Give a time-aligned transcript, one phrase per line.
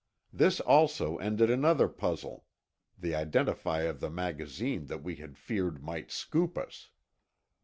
[0.33, 6.57] This also ended another puzzle—the identity of the magazine that we had feared might scoop
[6.57, 6.89] us.